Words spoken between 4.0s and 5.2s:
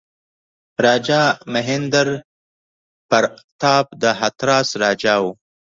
د هتراس راجا